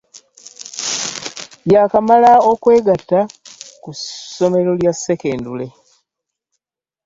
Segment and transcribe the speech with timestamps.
[1.73, 3.19] Yakamala okwegatta
[3.83, 5.67] kusomero lyasekendule.